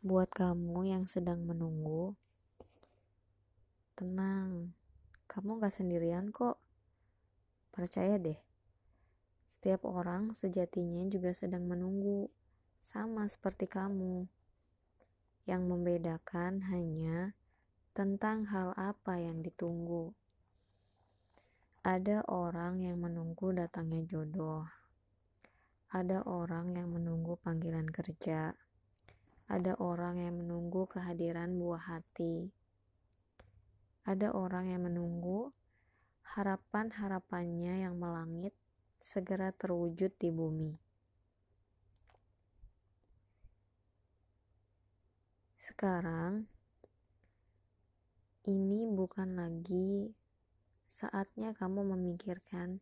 [0.00, 2.16] Buat kamu yang sedang menunggu,
[3.92, 4.72] tenang,
[5.28, 6.56] kamu gak sendirian kok.
[7.68, 8.40] Percaya deh,
[9.44, 12.32] setiap orang sejatinya juga sedang menunggu,
[12.80, 14.24] sama seperti kamu.
[15.44, 17.36] Yang membedakan hanya
[17.92, 20.16] tentang hal apa yang ditunggu.
[21.84, 24.64] Ada orang yang menunggu datangnya jodoh.
[25.92, 28.56] Ada orang yang menunggu panggilan kerja
[29.50, 32.54] ada orang yang menunggu kehadiran buah hati.
[34.06, 35.50] Ada orang yang menunggu
[36.22, 38.54] harapan-harapannya yang melangit
[39.02, 40.78] segera terwujud di bumi.
[45.58, 46.46] Sekarang,
[48.46, 50.14] ini bukan lagi
[50.86, 52.78] saatnya kamu memikirkan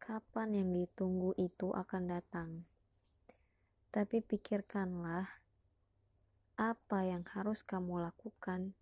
[0.00, 2.64] kapan yang ditunggu itu akan datang.
[3.92, 5.45] Tapi pikirkanlah
[6.56, 8.72] apa yang harus kamu lakukan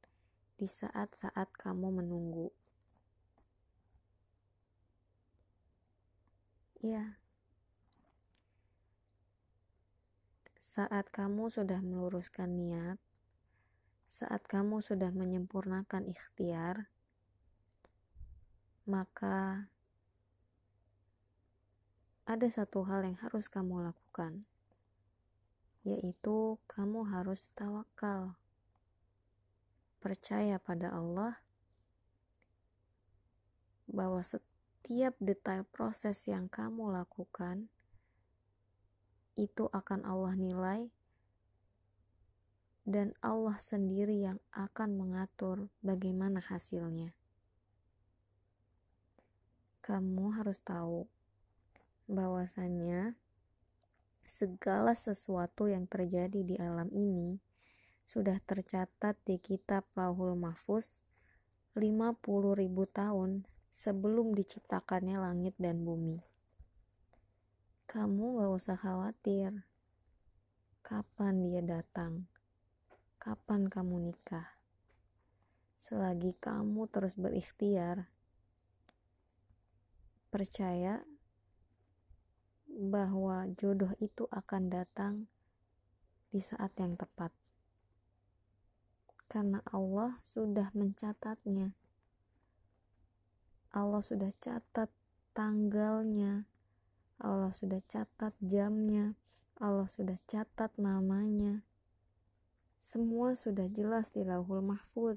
[0.54, 2.54] di saat-saat kamu menunggu.
[6.78, 7.18] Ya,
[10.74, 12.98] saat kamu sudah meluruskan niat,
[14.06, 16.90] saat kamu sudah menyempurnakan ikhtiar,
[18.86, 19.66] maka
[22.24, 24.44] ada satu hal yang harus kamu lakukan
[25.84, 28.40] yaitu kamu harus tawakal.
[30.00, 31.44] Percaya pada Allah
[33.88, 37.68] bahwa setiap detail proses yang kamu lakukan
[39.36, 40.88] itu akan Allah nilai
[42.84, 47.16] dan Allah sendiri yang akan mengatur bagaimana hasilnya.
[49.84, 51.04] Kamu harus tahu
[52.08, 53.16] bahwasannya
[54.24, 57.36] segala sesuatu yang terjadi di alam ini
[58.04, 61.04] sudah tercatat di kitab Lauhul Mahfuz
[61.76, 62.20] 50
[62.56, 66.20] ribu tahun sebelum diciptakannya langit dan bumi.
[67.88, 69.64] Kamu gak usah khawatir
[70.84, 72.28] kapan dia datang,
[73.16, 74.60] kapan kamu nikah.
[75.80, 78.12] Selagi kamu terus berikhtiar,
[80.28, 81.00] percaya
[82.74, 85.14] bahwa jodoh itu akan datang
[86.34, 87.30] di saat yang tepat.
[89.30, 91.74] Karena Allah sudah mencatatnya.
[93.74, 94.90] Allah sudah catat
[95.34, 96.46] tanggalnya.
[97.22, 99.14] Allah sudah catat jamnya.
[99.58, 101.62] Allah sudah catat namanya.
[102.82, 105.16] Semua sudah jelas di Lauhul Mahfud.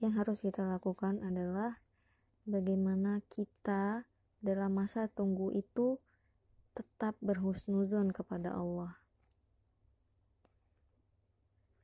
[0.00, 1.80] Yang harus kita lakukan adalah
[2.44, 4.04] bagaimana kita
[4.46, 5.98] dalam masa tunggu itu
[6.78, 9.02] tetap berhusnuzon kepada Allah.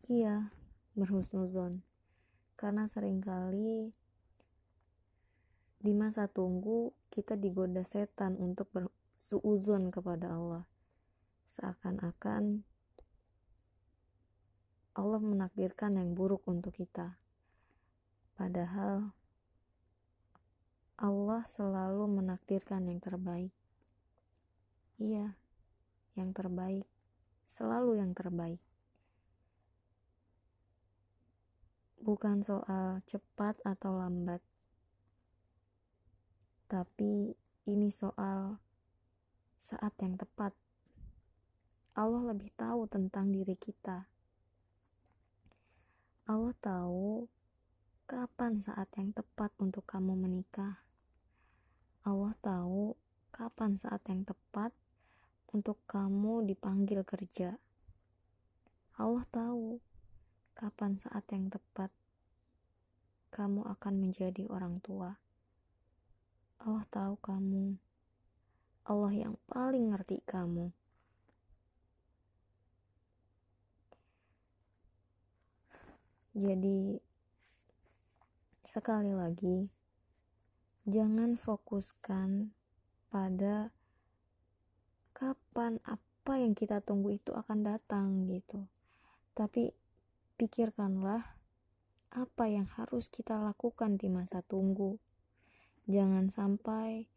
[0.06, 0.54] Iya,
[0.94, 1.82] berhusnuzon.
[2.54, 3.90] Karena sering kali
[5.82, 10.64] di masa tunggu kita digoda setan untuk bersuuzon kepada Allah.
[11.50, 12.62] Seakan-akan
[14.92, 17.18] Allah menakdirkan yang buruk untuk kita.
[18.36, 19.16] Padahal
[21.00, 23.52] Allah selalu menakdirkan yang terbaik.
[25.00, 25.34] Iya,
[26.14, 26.84] yang terbaik,
[27.48, 28.60] selalu yang terbaik.
[32.02, 34.42] Bukan soal cepat atau lambat,
[36.66, 38.58] tapi ini soal
[39.56, 40.50] saat yang tepat.
[41.94, 44.10] Allah lebih tahu tentang diri kita.
[46.26, 47.28] Allah tahu
[48.10, 50.82] kapan saat yang tepat untuk kamu menikah.
[52.02, 52.98] Allah tahu
[53.30, 54.74] kapan saat yang tepat
[55.54, 57.56] untuk kamu dipanggil kerja.
[58.98, 59.78] Allah tahu
[60.58, 61.88] kapan saat yang tepat
[63.32, 65.16] kamu akan menjadi orang tua.
[66.60, 67.78] Allah tahu kamu.
[68.82, 70.74] Allah yang paling ngerti kamu.
[76.32, 77.11] Jadi,
[78.72, 79.68] sekali lagi,
[80.88, 82.56] jangan fokuskan
[83.12, 83.68] pada
[85.12, 88.64] kapan apa yang kita tunggu itu akan datang gitu.
[89.36, 89.76] Tapi
[90.40, 91.20] pikirkanlah
[92.16, 94.96] apa yang harus kita lakukan di masa tunggu.
[95.84, 97.12] Jangan sampai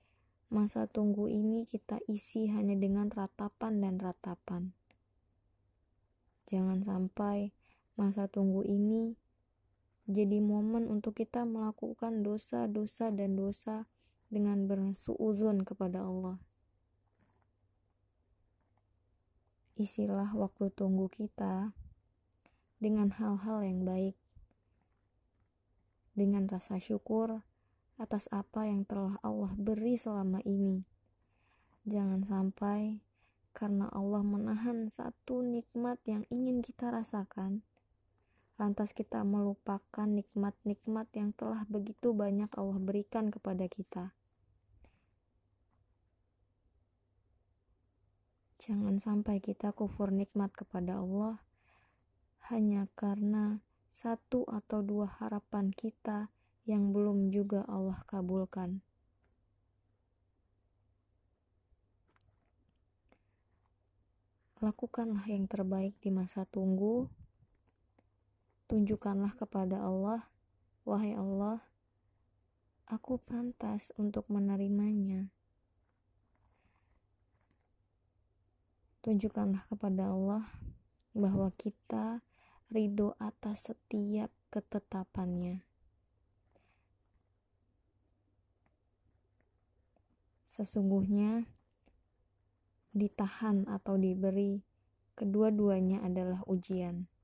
[0.52, 4.76] masa tunggu ini kita isi hanya dengan ratapan dan ratapan.
[6.52, 7.56] Jangan sampai
[7.96, 9.16] masa tunggu ini
[10.06, 13.90] jadi momen untuk kita melakukan dosa-dosa dan dosa
[14.30, 16.38] dengan bersuuzon kepada Allah.
[19.76, 21.76] isilah waktu tunggu kita
[22.80, 24.16] dengan hal-hal yang baik,
[26.16, 27.44] dengan rasa syukur
[28.00, 30.88] atas apa yang telah Allah beri selama ini.
[31.84, 33.04] Jangan sampai
[33.52, 37.68] karena Allah menahan satu nikmat yang ingin kita rasakan,
[38.56, 44.16] lantas kita melupakan nikmat-nikmat yang telah begitu banyak Allah berikan kepada kita.
[48.66, 51.38] Jangan sampai kita kufur nikmat kepada Allah
[52.50, 53.62] hanya karena
[53.94, 56.34] satu atau dua harapan kita
[56.66, 58.82] yang belum juga Allah kabulkan.
[64.64, 67.06] Lakukanlah yang terbaik di masa tunggu.
[68.76, 70.28] Tunjukkanlah kepada Allah,
[70.84, 71.64] "Wahai Allah,
[72.92, 75.32] aku pantas untuk menerimanya."
[79.00, 80.52] Tunjukkanlah kepada Allah
[81.16, 82.20] bahwa kita
[82.68, 85.64] ridho atas setiap ketetapannya.
[90.52, 91.48] Sesungguhnya
[92.92, 94.68] ditahan atau diberi
[95.16, 97.15] kedua-duanya adalah ujian.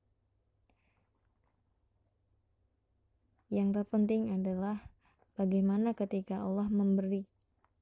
[3.51, 4.88] Yang terpenting adalah
[5.36, 7.27] bagaimana ketika Allah memberi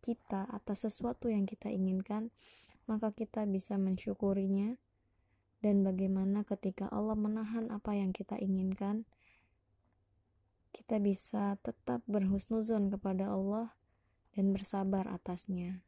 [0.01, 2.33] kita atas sesuatu yang kita inginkan,
[2.89, 4.81] maka kita bisa mensyukurinya.
[5.61, 9.05] Dan bagaimana ketika Allah menahan apa yang kita inginkan
[10.89, 13.77] kita bisa tetap berhusnuzon kepada Allah
[14.33, 15.85] dan bersabar atasnya.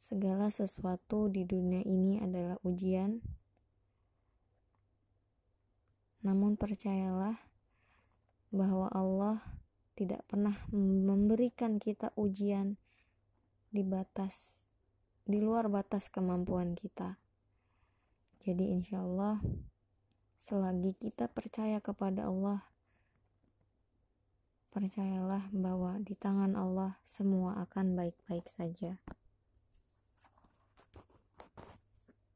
[0.00, 3.20] Segala sesuatu di dunia ini adalah ujian.
[6.24, 7.49] Namun percayalah
[8.50, 9.42] bahwa Allah
[9.94, 12.78] tidak pernah memberikan kita ujian
[13.70, 14.66] di batas
[15.30, 17.22] di luar batas kemampuan kita.
[18.42, 19.38] Jadi insya Allah
[20.42, 22.66] selagi kita percaya kepada Allah,
[24.74, 28.98] percayalah bahwa di tangan Allah semua akan baik-baik saja.